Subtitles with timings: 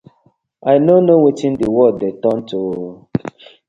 [0.73, 2.91] I no kno wetin di world dey turn to ooo.